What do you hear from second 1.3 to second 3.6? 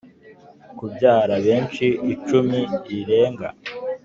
benshi icumi rirenga,